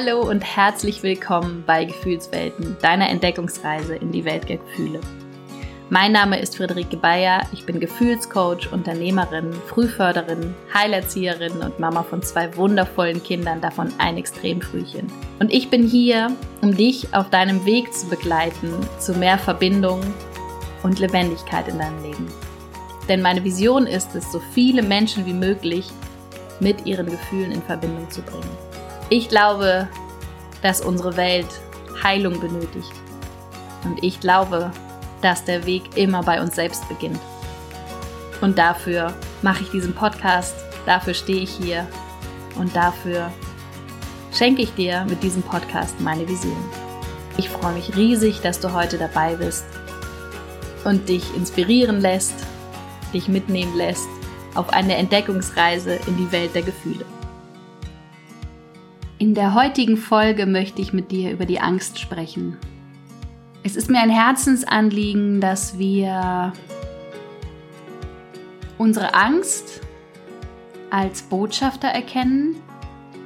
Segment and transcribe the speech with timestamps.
[0.00, 5.00] Hallo und herzlich willkommen bei Gefühlswelten, deiner Entdeckungsreise in die Welt der Gefühle.
[5.90, 12.54] Mein Name ist Friederike Bayer, ich bin Gefühlscoach, Unternehmerin, Frühförderin, Heilerzieherin und Mama von zwei
[12.56, 15.10] wundervollen Kindern, davon ein Extremfrühchen.
[15.40, 16.30] Und ich bin hier,
[16.60, 20.00] um dich auf deinem Weg zu begleiten zu mehr Verbindung
[20.84, 22.28] und Lebendigkeit in deinem Leben.
[23.08, 25.88] Denn meine Vision ist es, so viele Menschen wie möglich
[26.60, 28.67] mit ihren Gefühlen in Verbindung zu bringen.
[29.10, 29.88] Ich glaube,
[30.62, 31.48] dass unsere Welt
[32.02, 32.92] Heilung benötigt.
[33.84, 34.70] Und ich glaube,
[35.22, 37.20] dass der Weg immer bei uns selbst beginnt.
[38.40, 40.54] Und dafür mache ich diesen Podcast,
[40.86, 41.86] dafür stehe ich hier
[42.56, 43.32] und dafür
[44.32, 46.56] schenke ich dir mit diesem Podcast meine Vision.
[47.36, 49.64] Ich freue mich riesig, dass du heute dabei bist
[50.84, 52.34] und dich inspirieren lässt,
[53.12, 54.08] dich mitnehmen lässt
[54.54, 57.04] auf eine Entdeckungsreise in die Welt der Gefühle.
[59.20, 62.56] In der heutigen Folge möchte ich mit dir über die Angst sprechen.
[63.64, 66.52] Es ist mir ein Herzensanliegen, dass wir
[68.78, 69.80] unsere Angst
[70.90, 72.62] als Botschafter erkennen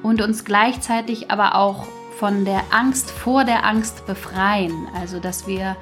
[0.02, 1.86] und uns gleichzeitig aber auch
[2.18, 4.88] von der Angst vor der Angst befreien.
[4.98, 5.76] Also dass wir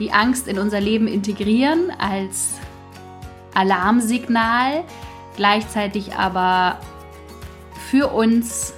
[0.00, 2.54] die Angst in unser Leben integrieren als
[3.54, 4.82] Alarmsignal,
[5.36, 6.80] gleichzeitig aber
[7.88, 8.74] für uns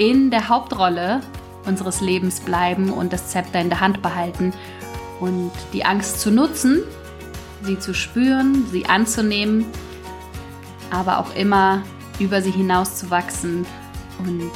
[0.00, 1.20] in der Hauptrolle
[1.66, 4.54] unseres Lebens bleiben und das Zepter in der Hand behalten
[5.20, 6.82] und die Angst zu nutzen,
[7.62, 9.66] sie zu spüren, sie anzunehmen,
[10.90, 11.82] aber auch immer
[12.18, 13.66] über sie hinaus zu wachsen
[14.20, 14.50] und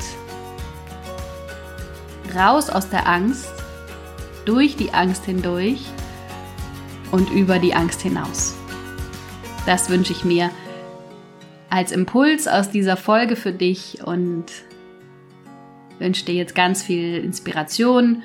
[2.35, 3.53] raus aus der Angst,
[4.47, 5.85] durch die Angst hindurch
[7.13, 8.55] und über die Angst hinaus.
[9.67, 10.49] Das wünsche ich mir
[11.69, 14.47] als Impuls aus dieser Folge für dich und
[15.99, 18.23] wünsche dir jetzt ganz viel Inspiration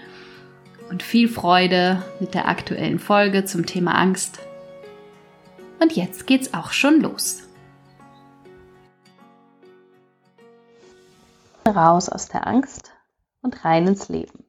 [0.89, 4.39] und viel Freude mit der aktuellen Folge zum Thema Angst.
[5.79, 7.43] Und jetzt geht's auch schon los.
[11.67, 12.91] Raus aus der Angst
[13.41, 14.43] und rein ins Leben.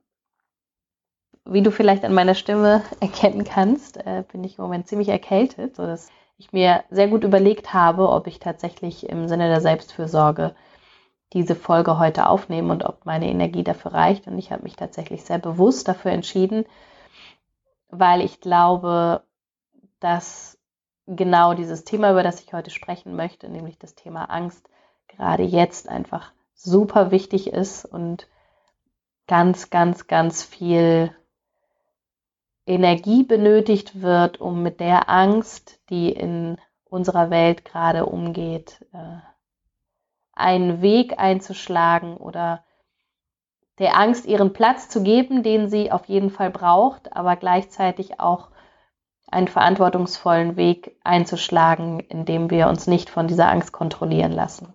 [1.44, 5.76] Wie du vielleicht an meiner Stimme erkennen kannst, äh, bin ich im Moment ziemlich erkältet,
[5.76, 6.08] sodass
[6.38, 10.54] ich mir sehr gut überlegt habe, ob ich tatsächlich im Sinne der Selbstfürsorge
[11.32, 14.26] diese Folge heute aufnehmen und ob meine Energie dafür reicht.
[14.26, 16.64] Und ich habe mich tatsächlich sehr bewusst dafür entschieden,
[17.88, 19.22] weil ich glaube,
[20.00, 20.58] dass
[21.06, 24.68] genau dieses Thema, über das ich heute sprechen möchte, nämlich das Thema Angst,
[25.08, 28.28] gerade jetzt einfach super wichtig ist und
[29.26, 31.14] ganz, ganz, ganz viel
[32.66, 39.18] Energie benötigt wird, um mit der Angst, die in unserer Welt gerade umgeht, äh,
[40.40, 42.64] einen Weg einzuschlagen oder
[43.78, 48.48] der Angst ihren Platz zu geben, den sie auf jeden Fall braucht, aber gleichzeitig auch
[49.30, 54.74] einen verantwortungsvollen Weg einzuschlagen, indem wir uns nicht von dieser Angst kontrollieren lassen.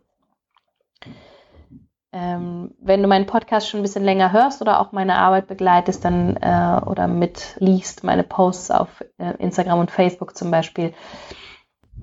[2.14, 6.06] Ähm, wenn du meinen Podcast schon ein bisschen länger hörst oder auch meine Arbeit begleitest,
[6.06, 10.94] dann äh, oder mitliest, meine Posts auf äh, Instagram und Facebook zum Beispiel,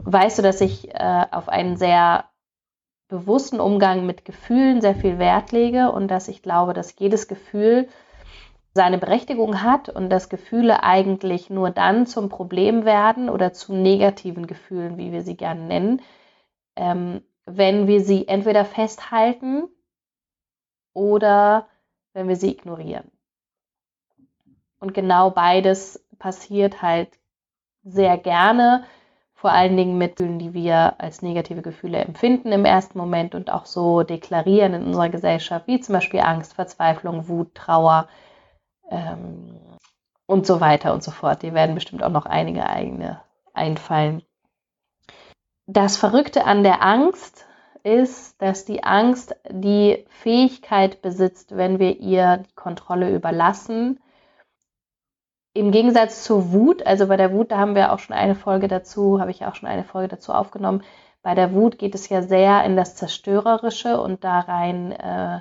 [0.04, 2.24] weißt du, dass ich äh, auf einen sehr
[3.12, 7.88] bewussten Umgang mit Gefühlen sehr viel Wert lege und dass ich glaube, dass jedes Gefühl
[8.72, 14.46] seine Berechtigung hat und dass Gefühle eigentlich nur dann zum Problem werden oder zu negativen
[14.46, 16.00] Gefühlen, wie wir sie gerne nennen,
[16.74, 19.68] ähm, wenn wir sie entweder festhalten
[20.94, 21.68] oder
[22.14, 23.10] wenn wir sie ignorieren.
[24.80, 27.10] Und genau beides passiert halt
[27.84, 28.84] sehr gerne,
[29.42, 33.50] vor allen Dingen mit Gefühlen, die wir als negative Gefühle empfinden im ersten Moment und
[33.50, 38.06] auch so deklarieren in unserer Gesellschaft, wie zum Beispiel Angst, Verzweiflung, Wut, Trauer
[38.88, 39.58] ähm,
[40.26, 41.42] und so weiter und so fort.
[41.42, 43.20] Dir werden bestimmt auch noch einige eigene
[43.52, 44.22] einfallen.
[45.66, 47.44] Das Verrückte an der Angst
[47.82, 53.98] ist, dass die Angst die Fähigkeit besitzt, wenn wir ihr die Kontrolle überlassen,
[55.54, 58.68] im Gegensatz zur Wut, also bei der Wut, da haben wir auch schon eine Folge
[58.68, 60.82] dazu, habe ich auch schon eine Folge dazu aufgenommen.
[61.22, 65.40] Bei der Wut geht es ja sehr in das Zerstörerische und da rein äh,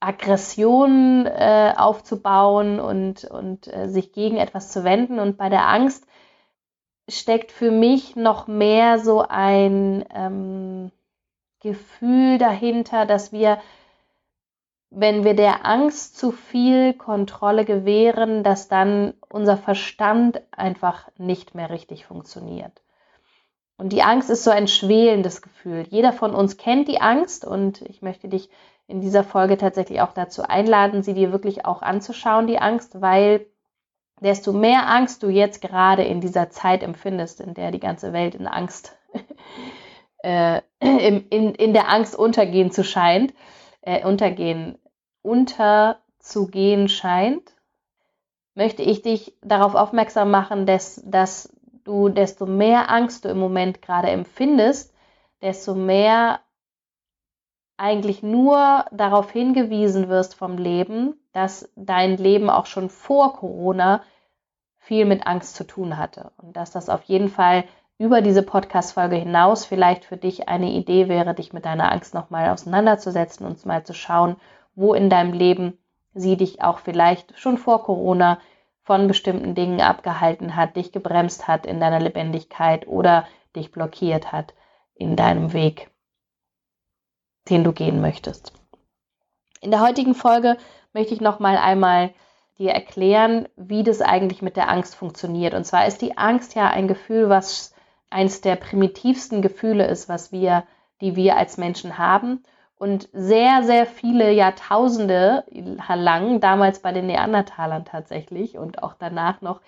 [0.00, 5.18] Aggression äh, aufzubauen und, und äh, sich gegen etwas zu wenden.
[5.18, 6.06] Und bei der Angst
[7.08, 10.92] steckt für mich noch mehr so ein ähm,
[11.60, 13.58] Gefühl dahinter, dass wir
[14.90, 21.70] wenn wir der Angst zu viel Kontrolle gewähren, dass dann unser Verstand einfach nicht mehr
[21.70, 22.82] richtig funktioniert.
[23.78, 25.86] Und die Angst ist so ein schwelendes Gefühl.
[25.90, 28.48] Jeder von uns kennt die Angst und ich möchte dich
[28.86, 33.46] in dieser Folge tatsächlich auch dazu einladen, sie dir wirklich auch anzuschauen, die Angst, weil
[34.20, 38.34] desto mehr Angst du jetzt gerade in dieser Zeit empfindest, in der die ganze Welt
[38.34, 38.96] in Angst,
[40.22, 43.34] äh, in, in, in der Angst untergehen zu scheint,
[43.86, 44.78] äh, untergehen,
[45.22, 47.54] unterzugehen scheint,
[48.54, 53.80] möchte ich dich darauf aufmerksam machen, dass, dass du, desto mehr Angst du im Moment
[53.80, 54.92] gerade empfindest,
[55.40, 56.40] desto mehr
[57.76, 64.02] eigentlich nur darauf hingewiesen wirst vom Leben, dass dein Leben auch schon vor Corona
[64.78, 67.64] viel mit Angst zu tun hatte und dass das auf jeden Fall
[67.98, 72.50] über diese Podcast-Folge hinaus vielleicht für dich eine Idee wäre, dich mit deiner Angst nochmal
[72.50, 74.36] auseinanderzusetzen und mal zu schauen,
[74.74, 75.78] wo in deinem Leben
[76.14, 78.38] sie dich auch vielleicht schon vor Corona
[78.82, 84.54] von bestimmten Dingen abgehalten hat, dich gebremst hat in deiner Lebendigkeit oder dich blockiert hat
[84.94, 85.90] in deinem Weg
[87.50, 88.52] den du gehen möchtest.
[89.60, 90.56] In der heutigen Folge
[90.92, 92.12] möchte ich noch mal einmal
[92.58, 95.54] dir erklären, wie das eigentlich mit der Angst funktioniert.
[95.54, 97.74] Und zwar ist die Angst ja ein Gefühl, was
[98.10, 100.64] eines der primitivsten Gefühle ist, was wir,
[101.00, 102.42] die wir als Menschen haben.
[102.78, 105.44] Und sehr, sehr viele Jahrtausende
[105.88, 109.60] lang, damals bei den Neandertalern tatsächlich und auch danach noch,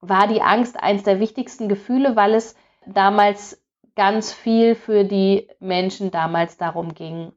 [0.00, 2.54] war die Angst eines der wichtigsten Gefühle, weil es
[2.86, 3.62] damals
[3.94, 7.32] ganz viel für die Menschen damals darum ging,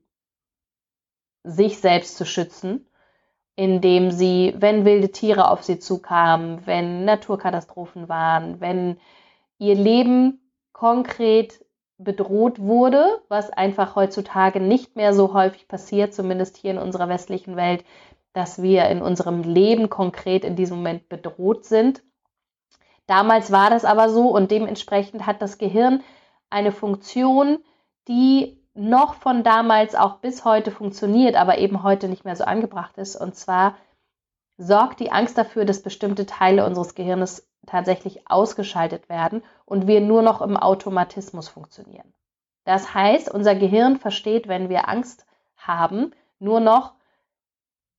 [1.43, 2.87] sich selbst zu schützen,
[3.55, 8.97] indem sie, wenn wilde Tiere auf sie zukamen, wenn Naturkatastrophen waren, wenn
[9.57, 11.65] ihr Leben konkret
[11.97, 17.55] bedroht wurde, was einfach heutzutage nicht mehr so häufig passiert, zumindest hier in unserer westlichen
[17.55, 17.85] Welt,
[18.33, 22.03] dass wir in unserem Leben konkret in diesem Moment bedroht sind.
[23.07, 26.03] Damals war das aber so und dementsprechend hat das Gehirn
[26.49, 27.59] eine Funktion,
[28.07, 32.97] die noch von damals auch bis heute funktioniert, aber eben heute nicht mehr so angebracht
[32.97, 33.15] ist.
[33.15, 33.77] Und zwar
[34.57, 40.21] sorgt die Angst dafür, dass bestimmte Teile unseres Gehirnes tatsächlich ausgeschaltet werden und wir nur
[40.21, 42.13] noch im Automatismus funktionieren.
[42.63, 45.25] Das heißt, unser Gehirn versteht, wenn wir Angst
[45.57, 46.93] haben, nur noch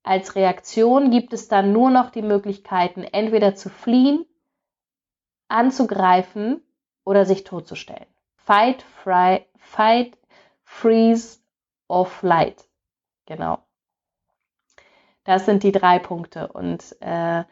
[0.02, 4.24] als Reaktion gibt es dann nur noch die Möglichkeiten, entweder zu fliehen,
[5.48, 6.62] anzugreifen
[7.04, 8.06] oder sich totzustellen.
[8.36, 10.16] Fight, fry, fight,
[10.62, 11.40] freeze
[11.88, 12.64] or flight.
[13.26, 13.58] Genau.
[15.24, 16.48] Das sind die drei Punkte.
[16.48, 17.44] Und äh,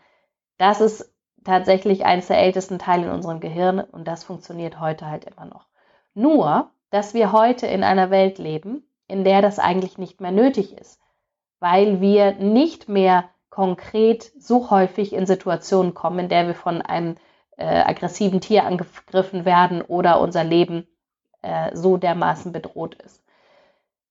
[0.58, 1.13] das ist
[1.44, 5.66] tatsächlich eines der ältesten Teile in unserem Gehirn und das funktioniert heute halt immer noch.
[6.14, 10.76] Nur, dass wir heute in einer Welt leben, in der das eigentlich nicht mehr nötig
[10.76, 11.00] ist,
[11.60, 17.16] weil wir nicht mehr konkret so häufig in Situationen kommen, in der wir von einem
[17.56, 20.88] äh, aggressiven Tier angegriffen werden oder unser Leben
[21.42, 23.22] äh, so dermaßen bedroht ist.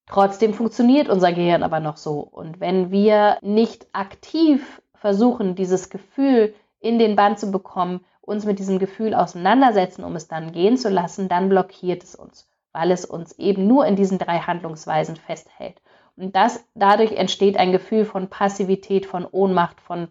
[0.05, 2.19] Trotzdem funktioniert unser Gehirn aber noch so.
[2.19, 6.53] Und wenn wir nicht aktiv versuchen, dieses Gefühl
[6.83, 10.89] in den Band zu bekommen, uns mit diesem Gefühl auseinandersetzen, um es dann gehen zu
[10.89, 15.81] lassen, dann blockiert es uns, weil es uns eben nur in diesen drei Handlungsweisen festhält.
[16.17, 20.09] Und das, dadurch entsteht ein Gefühl von Passivität, von Ohnmacht, von,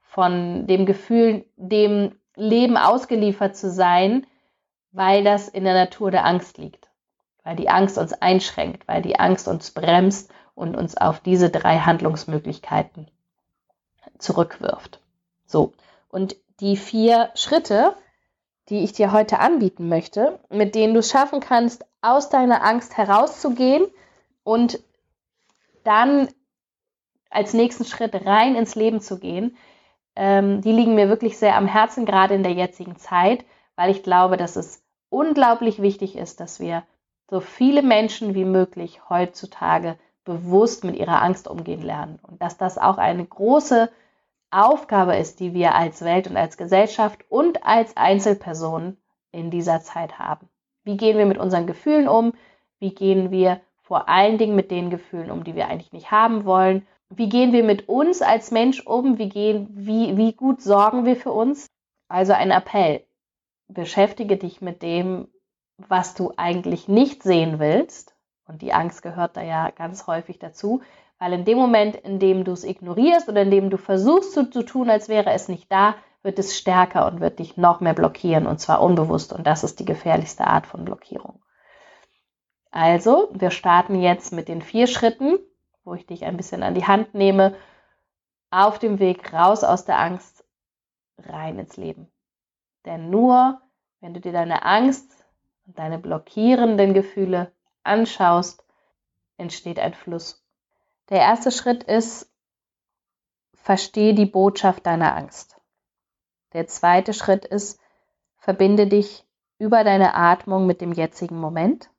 [0.00, 4.26] von dem Gefühl, dem Leben ausgeliefert zu sein,
[4.92, 6.88] weil das in der Natur der Angst liegt.
[7.42, 11.78] Weil die Angst uns einschränkt, weil die Angst uns bremst und uns auf diese drei
[11.78, 13.08] Handlungsmöglichkeiten
[14.18, 15.00] zurückwirft.
[15.46, 15.72] So.
[16.12, 17.96] Und die vier Schritte,
[18.68, 22.96] die ich dir heute anbieten möchte, mit denen du es schaffen kannst, aus deiner Angst
[22.96, 23.86] herauszugehen
[24.44, 24.78] und
[25.84, 26.28] dann
[27.30, 29.56] als nächsten Schritt rein ins Leben zu gehen,
[30.14, 34.02] ähm, die liegen mir wirklich sehr am Herzen, gerade in der jetzigen Zeit, weil ich
[34.02, 36.84] glaube, dass es unglaublich wichtig ist, dass wir
[37.30, 42.76] so viele Menschen wie möglich heutzutage bewusst mit ihrer Angst umgehen lernen und dass das
[42.76, 43.90] auch eine große
[44.52, 48.98] Aufgabe ist, die wir als Welt und als Gesellschaft und als Einzelpersonen
[49.32, 50.48] in dieser Zeit haben.
[50.84, 52.32] Wie gehen wir mit unseren Gefühlen um?
[52.78, 56.44] Wie gehen wir vor allen Dingen mit den Gefühlen um, die wir eigentlich nicht haben
[56.44, 56.86] wollen?
[57.08, 59.18] Wie gehen wir mit uns als Mensch um?
[59.18, 61.66] Wie, gehen, wie, wie gut sorgen wir für uns?
[62.08, 63.04] Also ein Appell.
[63.68, 65.28] Beschäftige dich mit dem,
[65.76, 68.14] was du eigentlich nicht sehen willst.
[68.46, 70.82] Und die Angst gehört da ja ganz häufig dazu.
[71.22, 74.42] Weil in dem Moment, in dem du es ignorierst oder in dem du versuchst so
[74.42, 77.94] zu tun, als wäre es nicht da, wird es stärker und wird dich noch mehr
[77.94, 79.32] blockieren und zwar unbewusst.
[79.32, 81.40] Und das ist die gefährlichste Art von Blockierung.
[82.72, 85.38] Also, wir starten jetzt mit den vier Schritten,
[85.84, 87.54] wo ich dich ein bisschen an die Hand nehme,
[88.50, 90.44] auf dem Weg raus aus der Angst,
[91.18, 92.10] rein ins Leben.
[92.84, 93.60] Denn nur
[94.00, 95.24] wenn du dir deine Angst
[95.68, 97.52] und deine blockierenden Gefühle
[97.84, 98.64] anschaust,
[99.36, 100.41] entsteht ein Fluss
[101.08, 102.30] Der erste Schritt ist,
[103.54, 105.56] verstehe die Botschaft deiner Angst.
[106.52, 107.80] Der zweite Schritt ist,
[108.38, 109.26] verbinde dich
[109.58, 111.90] über deine Atmung mit dem jetzigen Moment.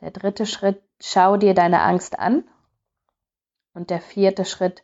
[0.00, 2.44] Der dritte Schritt, schau dir deine Angst an.
[3.74, 4.82] Und der vierte Schritt,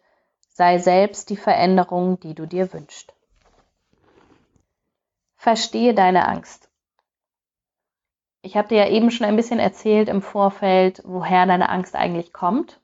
[0.49, 3.15] sei selbst die Veränderung, die du dir wünschst.
[5.37, 6.68] Verstehe deine Angst.
[8.43, 12.33] Ich habe dir ja eben schon ein bisschen erzählt im Vorfeld, woher deine Angst eigentlich
[12.33, 12.81] kommt.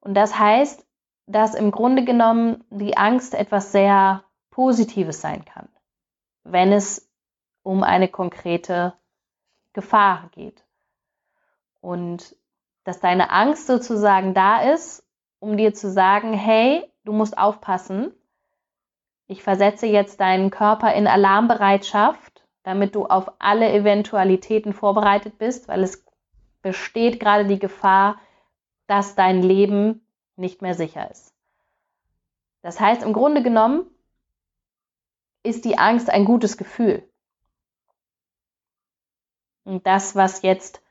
[0.00, 0.86] Und das heißt,
[1.26, 5.68] dass im Grunde genommen die Angst etwas sehr Positives sein kann,
[6.44, 7.08] wenn es
[7.62, 8.94] um eine konkrete
[9.72, 10.64] Gefahr geht.
[11.80, 12.34] Und
[12.84, 15.06] dass deine Angst sozusagen da ist,
[15.38, 18.12] um dir zu sagen, hey, du musst aufpassen.
[19.26, 22.27] Ich versetze jetzt deinen Körper in Alarmbereitschaft,
[22.68, 26.04] damit du auf alle Eventualitäten vorbereitet bist, weil es
[26.60, 28.20] besteht gerade die Gefahr,
[28.86, 30.06] dass dein Leben
[30.36, 31.32] nicht mehr sicher ist.
[32.60, 33.86] Das heißt, im Grunde genommen
[35.42, 37.08] ist die Angst ein gutes Gefühl.
[39.64, 40.82] Und das, was jetzt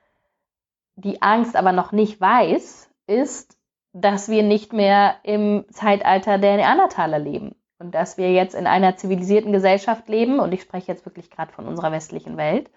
[0.95, 3.55] die Angst aber noch nicht weiß, ist,
[3.93, 8.97] dass wir nicht mehr im Zeitalter der Neandertaler leben und dass wir jetzt in einer
[8.97, 12.69] zivilisierten Gesellschaft leben, und ich spreche jetzt wirklich gerade von unserer westlichen Welt,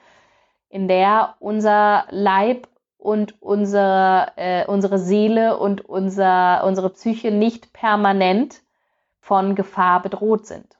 [0.69, 8.62] in der unser Leib und unsere, äh, unsere Seele und unser, unsere Psyche nicht permanent
[9.21, 10.76] von Gefahr bedroht sind.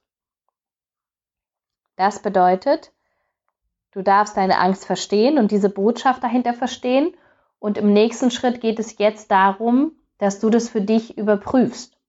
[1.97, 2.93] Das bedeutet,
[3.93, 7.15] du darfst deine Angst verstehen und diese Botschaft dahinter verstehen.
[7.59, 12.00] Und im nächsten Schritt geht es jetzt darum, dass du das für dich überprüfst.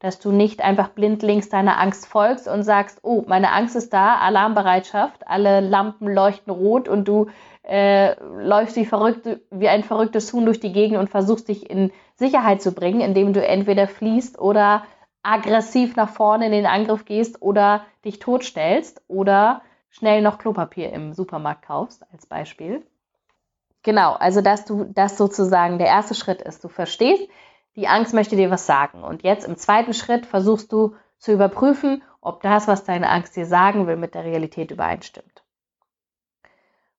[0.00, 4.16] Dass du nicht einfach blindlings deiner Angst folgst und sagst, oh, meine Angst ist da,
[4.16, 7.26] Alarmbereitschaft, alle Lampen leuchten rot und du
[7.64, 11.92] äh, läufst wie, verrückt, wie ein verrücktes Huhn durch die Gegend und versuchst dich in
[12.14, 14.84] Sicherheit zu bringen, indem du entweder fließt oder
[15.22, 21.12] aggressiv nach vorne in den Angriff gehst oder dich totstellst oder schnell noch Klopapier im
[21.12, 22.82] Supermarkt kaufst, als Beispiel.
[23.82, 26.64] Genau, also dass du das sozusagen der erste Schritt ist.
[26.64, 27.28] Du verstehst,
[27.78, 29.04] die Angst möchte dir was sagen.
[29.04, 33.46] Und jetzt im zweiten Schritt versuchst du zu überprüfen, ob das, was deine Angst dir
[33.46, 35.44] sagen will, mit der Realität übereinstimmt.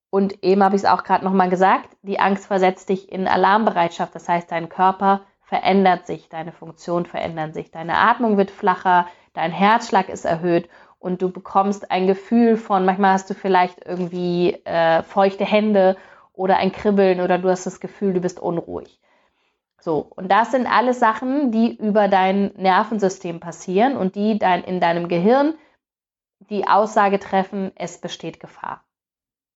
[0.10, 4.16] Und eben habe ich es auch gerade nochmal gesagt, die Angst versetzt dich in Alarmbereitschaft.
[4.16, 9.52] Das heißt, dein Körper verändert sich, deine Funktion verändert sich, deine Atmung wird flacher, dein
[9.52, 15.04] Herzschlag ist erhöht und du bekommst ein Gefühl von, manchmal hast du vielleicht irgendwie äh,
[15.04, 15.98] feuchte Hände
[16.32, 19.00] oder ein Kribbeln oder du hast das Gefühl, du bist unruhig.
[19.82, 24.80] So, und das sind alles Sachen, die über dein Nervensystem passieren und die dein, in
[24.80, 25.56] deinem Gehirn
[26.50, 28.84] die Aussage treffen, es besteht Gefahr.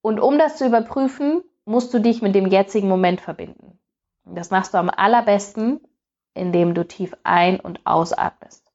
[0.01, 3.79] Und um das zu überprüfen, musst du dich mit dem jetzigen Moment verbinden.
[4.25, 5.81] Das machst du am allerbesten,
[6.33, 8.71] indem du tief ein- und ausatmest.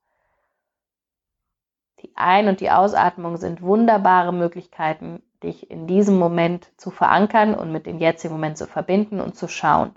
[2.00, 7.72] Die Ein- und die Ausatmung sind wunderbare Möglichkeiten, dich in diesem Moment zu verankern und
[7.72, 9.96] mit dem jetzigen Moment zu verbinden und zu schauen.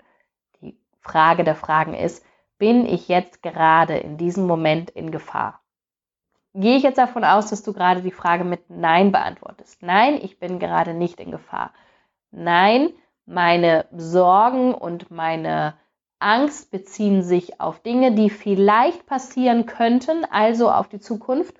[1.02, 2.24] Frage der Fragen ist,
[2.58, 5.60] bin ich jetzt gerade in diesem Moment in Gefahr?
[6.54, 9.82] Gehe ich jetzt davon aus, dass du gerade die Frage mit Nein beantwortest.
[9.82, 11.72] Nein, ich bin gerade nicht in Gefahr.
[12.30, 12.90] Nein,
[13.26, 15.74] meine Sorgen und meine
[16.18, 21.56] Angst beziehen sich auf Dinge, die vielleicht passieren könnten, also auf die Zukunft,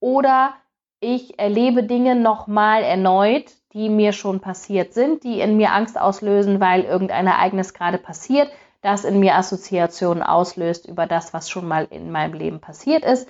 [0.00, 0.54] oder
[1.00, 6.60] ich erlebe Dinge nochmal erneut, die mir schon passiert sind, die in mir Angst auslösen,
[6.60, 8.50] weil irgendein Ereignis gerade passiert,
[8.80, 13.28] das in mir Assoziationen auslöst über das, was schon mal in meinem Leben passiert ist.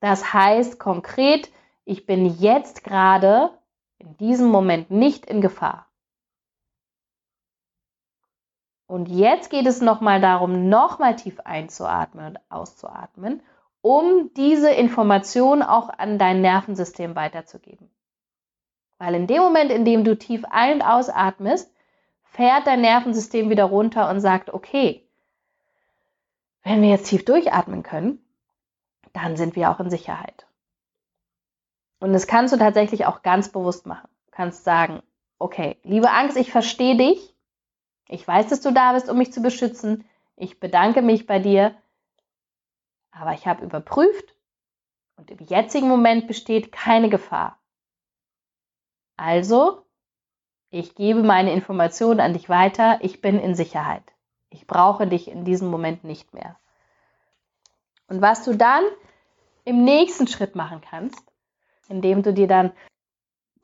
[0.00, 1.50] Das heißt konkret,
[1.84, 3.50] ich bin jetzt gerade
[3.98, 5.86] in diesem Moment nicht in Gefahr.
[8.86, 13.42] Und jetzt geht es nochmal darum, nochmal tief einzuatmen und auszuatmen
[13.82, 17.90] um diese Information auch an dein Nervensystem weiterzugeben.
[18.98, 21.74] Weil in dem Moment, in dem du tief ein- und ausatmest,
[22.32, 25.06] fährt dein Nervensystem wieder runter und sagt, okay,
[26.62, 28.24] wenn wir jetzt tief durchatmen können,
[29.12, 30.46] dann sind wir auch in Sicherheit.
[32.00, 34.08] Und das kannst du tatsächlich auch ganz bewusst machen.
[34.26, 35.02] Du kannst sagen,
[35.38, 37.34] okay, liebe Angst, ich verstehe dich.
[38.08, 40.04] Ich weiß, dass du da bist, um mich zu beschützen.
[40.36, 41.74] Ich bedanke mich bei dir,
[43.10, 44.34] aber ich habe überprüft
[45.16, 47.58] und im jetzigen Moment besteht keine Gefahr.
[49.16, 49.84] Also,
[50.72, 54.02] ich gebe meine Informationen an dich weiter, ich bin in Sicherheit.
[54.48, 56.56] Ich brauche dich in diesem Moment nicht mehr.
[58.08, 58.82] Und was du dann
[59.64, 61.22] im nächsten Schritt machen kannst,
[61.88, 62.72] indem du dir dann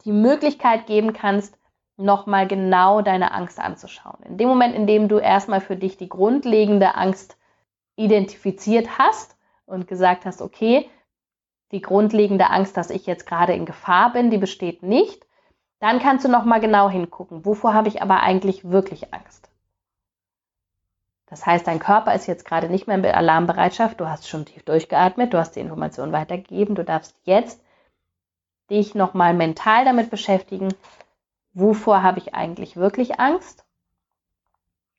[0.05, 1.59] die Möglichkeit geben kannst,
[1.97, 4.23] nochmal genau deine Angst anzuschauen.
[4.25, 7.39] In dem Moment, in dem du erstmal für dich die grundlegende Angst
[7.97, 9.35] identifiziert hast
[9.65, 10.89] und gesagt hast, okay,
[11.73, 15.27] die grundlegende Angst, dass ich jetzt gerade in Gefahr bin, die besteht nicht,
[15.81, 17.45] dann kannst du nochmal genau hingucken.
[17.45, 19.49] Wovor habe ich aber eigentlich wirklich Angst?
[21.27, 24.63] Das heißt, dein Körper ist jetzt gerade nicht mehr in Alarmbereitschaft, du hast schon tief
[24.63, 27.61] durchgeatmet, du hast die Information weitergegeben, du darfst jetzt
[28.71, 30.73] dich nochmal mental damit beschäftigen,
[31.53, 33.65] wovor habe ich eigentlich wirklich Angst?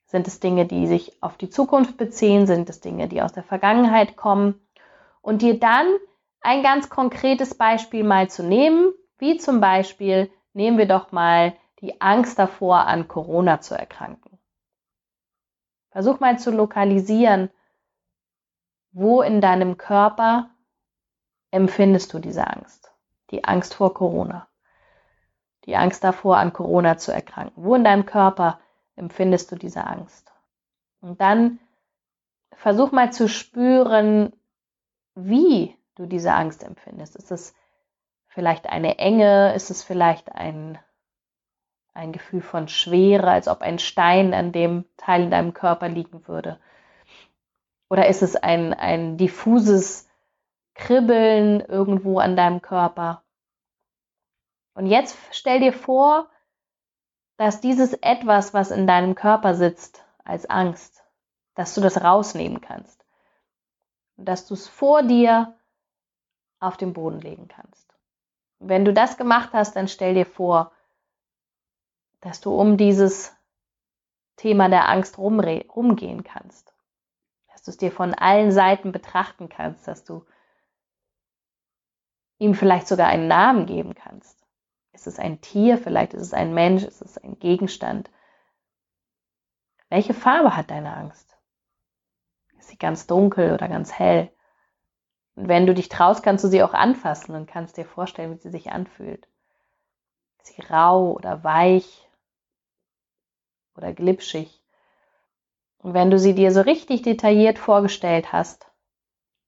[0.06, 2.46] Sind es Dinge, die sich auf die Zukunft beziehen?
[2.46, 4.60] Sind es Dinge, die aus der Vergangenheit kommen?
[5.22, 5.86] Und dir dann
[6.40, 12.00] ein ganz konkretes Beispiel mal zu nehmen, wie zum Beispiel, nehmen wir doch mal die
[12.00, 14.38] Angst davor, an Corona zu erkranken.
[15.90, 17.50] Versuch mal zu lokalisieren,
[18.92, 20.50] wo in deinem Körper
[21.50, 22.92] empfindest du diese Angst?
[23.30, 24.48] Die Angst vor Corona.
[25.64, 27.62] Die Angst davor, an Corona zu erkranken.
[27.62, 28.60] Wo in deinem Körper
[28.96, 30.32] empfindest du diese Angst?
[31.00, 31.58] Und dann
[32.52, 34.32] versuch mal zu spüren,
[35.14, 37.16] wie du diese Angst empfindest.
[37.16, 37.54] Ist es
[38.30, 39.54] vielleicht eine Enge?
[39.54, 40.78] Ist es vielleicht ein,
[41.92, 46.26] ein Gefühl von Schwere, als ob ein Stein an dem Teil in deinem Körper liegen
[46.26, 46.58] würde?
[47.90, 50.08] Oder ist es ein, ein diffuses
[50.74, 53.22] Kribbeln irgendwo an deinem Körper?
[54.74, 56.30] Und jetzt stell dir vor,
[57.36, 61.02] dass dieses etwas, was in deinem Körper sitzt, als Angst,
[61.54, 63.04] dass du das rausnehmen kannst.
[64.16, 65.58] Und dass du es vor dir
[66.60, 67.89] auf den Boden legen kannst.
[68.60, 70.70] Wenn du das gemacht hast, dann stell dir vor,
[72.20, 73.34] dass du um dieses
[74.36, 76.74] Thema der Angst rumgehen kannst.
[77.48, 80.26] Dass du es dir von allen Seiten betrachten kannst, dass du
[82.38, 84.46] ihm vielleicht sogar einen Namen geben kannst.
[84.92, 88.10] Ist es ein Tier, vielleicht ist es ein Mensch, ist es ein Gegenstand.
[89.88, 91.38] Welche Farbe hat deine Angst?
[92.58, 94.30] Ist sie ganz dunkel oder ganz hell?
[95.48, 98.50] Wenn du dich traust, kannst du sie auch anfassen und kannst dir vorstellen, wie sie
[98.50, 99.26] sich anfühlt.
[100.38, 102.08] Ist sie rau oder weich
[103.76, 104.60] oder glitschig?
[105.78, 108.70] Und wenn du sie dir so richtig detailliert vorgestellt hast,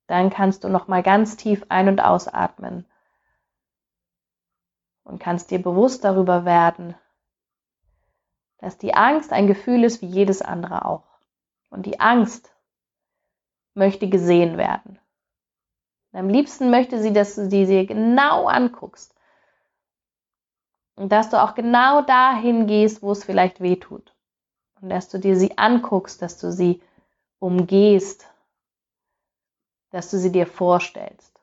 [0.07, 2.87] dann kannst du noch mal ganz tief ein- und ausatmen
[5.05, 6.95] und kannst dir bewusst darüber werden,
[8.59, 11.05] dass die Angst ein Gefühl ist wie jedes andere auch.
[11.69, 12.55] Und die Angst
[13.75, 14.99] möchte gesehen werden.
[16.13, 19.15] Am liebsten möchte sie, dass du sie dir genau anguckst.
[20.95, 24.15] Und dass du auch genau dahin gehst, wo es vielleicht weh tut.
[24.81, 26.83] Und dass du dir sie anguckst, dass du sie
[27.39, 28.29] umgehst,
[29.91, 31.41] dass du sie dir vorstellst.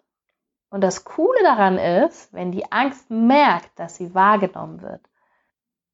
[0.69, 5.01] Und das Coole daran ist, wenn die Angst merkt, dass sie wahrgenommen wird,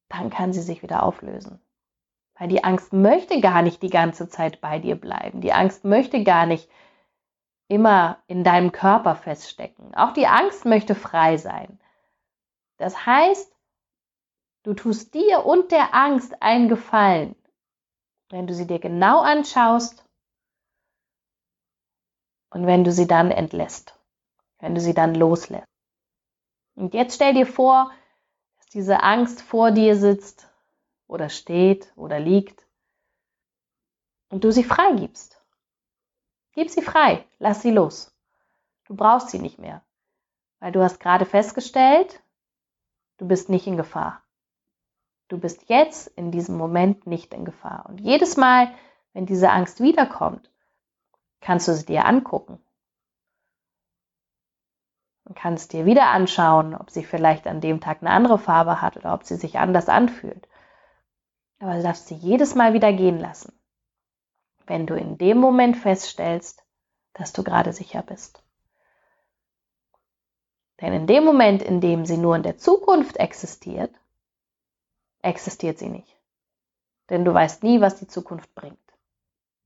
[0.09, 1.61] dann kann sie sich wieder auflösen.
[2.37, 5.39] Weil die Angst möchte gar nicht die ganze Zeit bei dir bleiben.
[5.39, 6.69] Die Angst möchte gar nicht
[7.67, 9.93] immer in deinem Körper feststecken.
[9.95, 11.79] Auch die Angst möchte frei sein.
[12.77, 13.51] Das heißt,
[14.63, 17.35] du tust dir und der Angst einen Gefallen,
[18.29, 20.05] wenn du sie dir genau anschaust
[22.49, 23.97] und wenn du sie dann entlässt,
[24.59, 25.67] wenn du sie dann loslässt.
[26.75, 27.91] Und jetzt stell dir vor,
[28.57, 30.49] dass diese Angst vor dir sitzt
[31.07, 32.65] oder steht oder liegt
[34.29, 35.41] und du sie freigibst.
[36.55, 38.15] Gib sie frei, lass sie los.
[38.85, 39.81] Du brauchst sie nicht mehr,
[40.59, 42.23] weil du hast gerade festgestellt,
[43.17, 44.23] du bist nicht in Gefahr.
[45.27, 47.85] Du bist jetzt in diesem Moment nicht in Gefahr.
[47.87, 48.73] Und jedes Mal,
[49.11, 50.49] wenn diese Angst wiederkommt,
[51.41, 52.63] kannst du sie dir angucken.
[55.25, 58.95] Und kannst dir wieder anschauen, ob sie vielleicht an dem Tag eine andere Farbe hat
[58.95, 60.47] oder ob sie sich anders anfühlt.
[61.59, 63.51] Aber du darfst sie jedes Mal wieder gehen lassen
[64.67, 66.63] wenn du in dem Moment feststellst,
[67.13, 68.41] dass du gerade sicher bist.
[70.81, 73.93] Denn in dem Moment, in dem sie nur in der Zukunft existiert,
[75.21, 76.15] existiert sie nicht.
[77.09, 78.77] Denn du weißt nie, was die Zukunft bringt.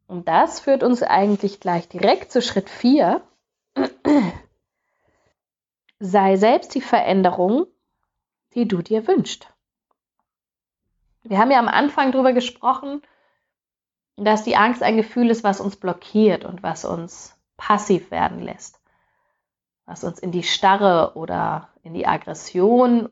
[0.08, 3.22] Und das führt uns eigentlich gleich direkt zu Schritt 4.
[6.00, 7.68] Sei selbst die Veränderung,
[8.54, 9.48] die du dir wünschst.
[11.24, 13.02] Wir haben ja am Anfang darüber gesprochen,
[14.26, 18.80] dass die Angst ein Gefühl ist, was uns blockiert und was uns passiv werden lässt,
[19.86, 23.10] was uns in die Starre oder in die Aggression,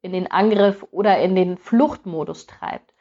[0.00, 2.92] in den Angriff oder in den Fluchtmodus treibt.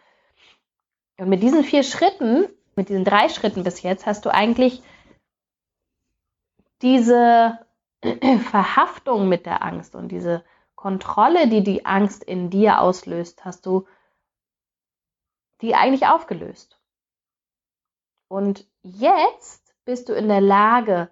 [1.17, 4.81] Und mit diesen vier Schritten, mit diesen drei Schritten bis jetzt, hast du eigentlich
[6.81, 7.59] diese
[8.49, 10.43] Verhaftung mit der Angst und diese
[10.75, 13.85] Kontrolle, die die Angst in dir auslöst, hast du
[15.61, 16.80] die eigentlich aufgelöst.
[18.31, 21.09] Und jetzt bist du in der Lage,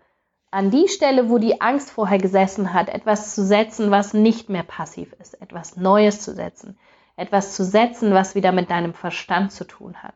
[0.52, 4.64] an die Stelle, wo die Angst vorher gesessen hat, etwas zu setzen, was nicht mehr
[4.64, 6.80] passiv ist, etwas Neues zu setzen,
[7.18, 10.14] etwas zu setzen, was wieder mit deinem Verstand zu tun hat,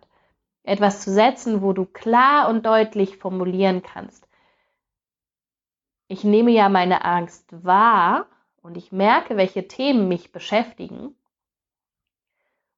[0.64, 4.26] etwas zu setzen, wo du klar und deutlich formulieren kannst.
[6.08, 8.28] Ich nehme ja meine Angst wahr
[8.62, 11.18] und ich merke, welche Themen mich beschäftigen.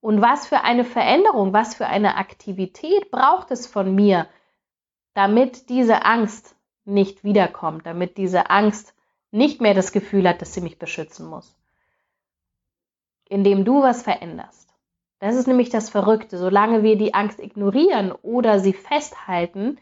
[0.06, 4.28] Und was für eine Veränderung, was für eine Aktivität braucht es von mir,
[5.16, 8.94] damit diese Angst nicht wiederkommt, damit diese Angst
[9.32, 11.58] nicht mehr das Gefühl hat, dass sie mich beschützen muss.
[13.28, 14.70] Indem du was veränderst.
[15.18, 16.38] Das ist nämlich das Verrückte.
[16.38, 19.80] Solange wir die Angst ignorieren oder sie festhalten,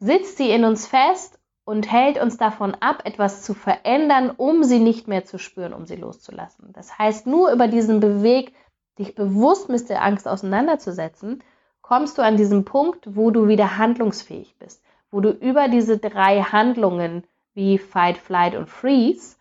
[0.00, 4.80] sitzt sie in uns fest und hält uns davon ab, etwas zu verändern, um sie
[4.80, 6.72] nicht mehr zu spüren, um sie loszulassen.
[6.72, 8.52] Das heißt, nur über diesen Beweg,
[9.00, 11.42] dich bewusst mit der Angst auseinanderzusetzen,
[11.82, 16.42] kommst du an diesen Punkt, wo du wieder handlungsfähig bist, wo du über diese drei
[16.42, 19.36] Handlungen wie Fight, Flight und Freeze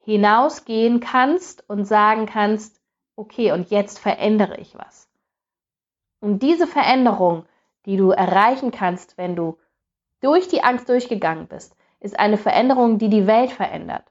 [0.00, 2.80] hinausgehen kannst und sagen kannst,
[3.16, 5.08] okay, und jetzt verändere ich was.
[6.20, 7.46] Und diese Veränderung,
[7.86, 9.58] die du erreichen kannst, wenn du
[10.20, 14.04] durch die Angst durchgegangen bist, ist eine Veränderung, die die Welt verändert,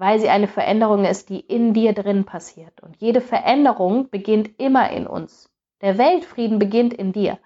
[0.00, 2.80] weil sie eine Veränderung ist, die in dir drin passiert.
[2.80, 5.50] Und jede Veränderung beginnt immer in uns.
[5.82, 7.38] Der Weltfrieden beginnt in dir.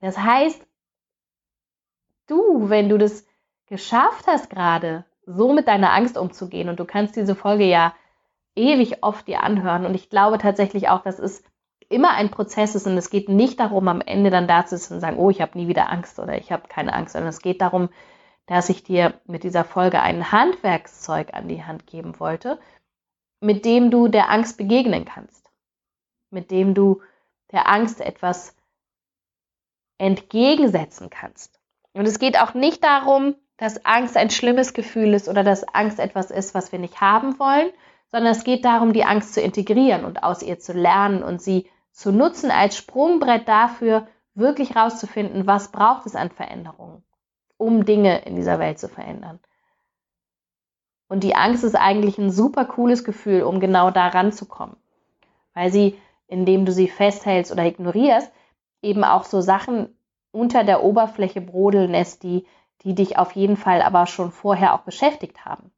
[0.00, 0.66] Das heißt,
[2.26, 3.26] du, wenn du das
[3.66, 7.92] geschafft hast gerade, so mit deiner Angst umzugehen, und du kannst diese Folge ja
[8.56, 11.44] ewig oft dir anhören, und ich glaube tatsächlich auch, dass es
[11.90, 14.94] immer ein Prozess ist und es geht nicht darum, am Ende dann da zu sitzen
[14.94, 17.42] und sagen, oh, ich habe nie wieder Angst oder ich habe keine Angst, sondern es
[17.42, 17.90] geht darum,
[18.50, 22.58] dass ich dir mit dieser Folge ein Handwerkszeug an die Hand geben wollte,
[23.38, 25.48] mit dem du der Angst begegnen kannst,
[26.30, 27.00] mit dem du
[27.52, 28.56] der Angst etwas
[29.98, 31.60] entgegensetzen kannst.
[31.92, 36.00] Und es geht auch nicht darum, dass Angst ein schlimmes Gefühl ist oder dass Angst
[36.00, 37.70] etwas ist, was wir nicht haben wollen,
[38.10, 41.70] sondern es geht darum, die Angst zu integrieren und aus ihr zu lernen und sie
[41.92, 47.04] zu nutzen als Sprungbrett dafür, wirklich rauszufinden, was braucht es an Veränderungen,
[47.60, 49.38] um Dinge in dieser Welt zu verändern.
[51.08, 54.76] Und die Angst ist eigentlich ein super cooles Gefühl, um genau da ranzukommen,
[55.52, 58.32] weil sie, indem du sie festhältst oder ignorierst,
[58.80, 59.94] eben auch so Sachen
[60.32, 62.46] unter der Oberfläche brodeln lässt, die,
[62.82, 65.70] die dich auf jeden Fall aber schon vorher auch beschäftigt haben.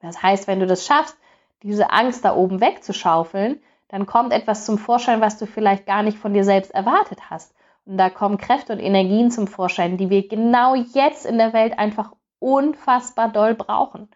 [0.00, 1.16] Das heißt, wenn du das schaffst,
[1.62, 6.18] diese Angst da oben wegzuschaufeln, dann kommt etwas zum Vorschein, was du vielleicht gar nicht
[6.18, 7.54] von dir selbst erwartet hast.
[7.84, 11.78] Und da kommen Kräfte und Energien zum Vorschein, die wir genau jetzt in der Welt
[11.78, 14.08] einfach unfassbar doll brauchen.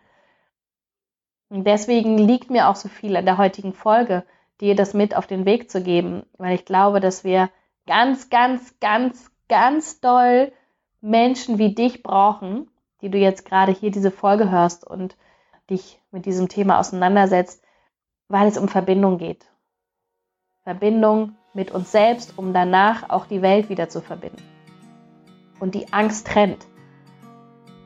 [1.48, 4.24] Und deswegen liegt mir auch so viel an der heutigen Folge,
[4.60, 7.50] dir das mit auf den Weg zu geben, weil ich glaube, dass wir
[7.86, 10.52] ganz, ganz, ganz, ganz doll
[11.00, 15.16] Menschen wie dich brauchen, die du jetzt gerade hier diese Folge hörst und
[15.70, 17.64] dich mit diesem Thema auseinandersetzt,
[18.28, 19.46] weil es um Verbindung geht.
[20.62, 24.42] Verbindung mit uns selbst, um danach auch die Welt wieder zu verbinden.
[25.58, 26.66] Und die Angst trennt.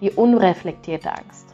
[0.02, 1.46] Die unreflektierte Angst.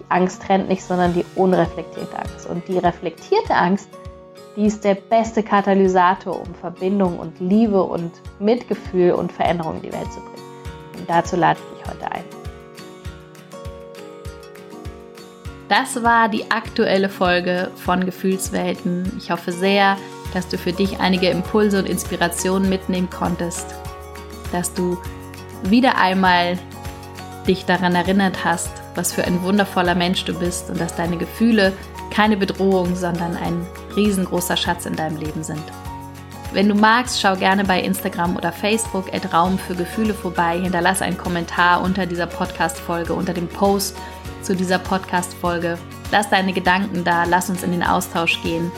[0.00, 2.46] Die Angst trennt nicht, sondern die unreflektierte Angst.
[2.46, 3.88] Und die reflektierte Angst
[4.56, 9.92] die ist der beste Katalysator, um Verbindung und Liebe und Mitgefühl und Veränderung in die
[9.92, 10.46] Welt zu bringen.
[10.98, 12.24] Und dazu lade ich dich heute ein.
[15.68, 19.12] Das war die aktuelle Folge von Gefühlswelten.
[19.18, 19.98] Ich hoffe sehr,
[20.34, 23.74] dass du für dich einige Impulse und Inspirationen mitnehmen konntest,
[24.52, 24.98] dass du
[25.62, 26.58] wieder einmal
[27.46, 31.72] dich daran erinnert hast, was für ein wundervoller Mensch du bist und dass deine Gefühle
[32.10, 35.62] keine Bedrohung, sondern ein riesengroßer Schatz in deinem Leben sind.
[36.52, 41.02] Wenn du magst, schau gerne bei Instagram oder Facebook at Raum für Gefühle vorbei, hinterlass
[41.02, 43.96] einen Kommentar unter dieser Podcast-Folge, unter dem Post
[44.42, 45.76] zu dieser Podcast-Folge.
[46.12, 48.70] Lass deine Gedanken da, lass uns in den Austausch gehen.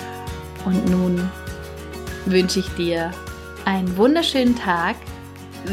[0.64, 1.31] Und nun
[2.27, 3.11] wünsche ich dir
[3.64, 4.97] einen wunderschönen Tag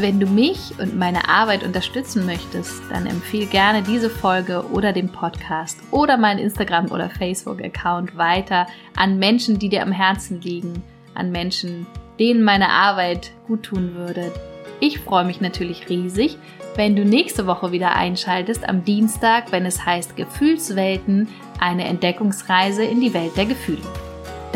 [0.00, 5.10] wenn du mich und meine Arbeit unterstützen möchtest, dann empfehle gerne diese Folge oder den
[5.10, 10.82] Podcast oder meinen Instagram- oder Facebook-Account weiter an Menschen, die dir am Herzen liegen,
[11.14, 11.86] an Menschen,
[12.18, 14.32] denen meine Arbeit gut tun würde.
[14.80, 16.36] Ich freue mich natürlich riesig,
[16.74, 23.00] wenn du nächste Woche wieder einschaltest am Dienstag, wenn es heißt Gefühlswelten, eine Entdeckungsreise in
[23.00, 23.80] die Welt der Gefühle.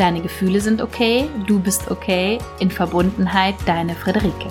[0.01, 4.47] Deine Gefühle sind okay, du bist okay, in Verbundenheit, deine Friederike.